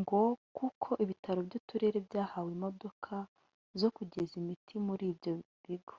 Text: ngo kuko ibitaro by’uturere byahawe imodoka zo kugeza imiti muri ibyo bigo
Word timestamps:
ngo 0.00 0.20
kuko 0.56 0.88
ibitaro 1.04 1.40
by’uturere 1.48 1.98
byahawe 2.06 2.50
imodoka 2.56 3.12
zo 3.80 3.88
kugeza 3.96 4.32
imiti 4.42 4.74
muri 4.86 5.04
ibyo 5.12 5.32
bigo 5.64 5.96